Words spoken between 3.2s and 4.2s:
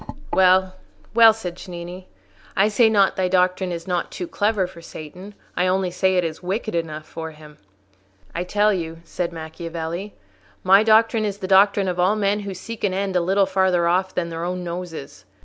doctrine is not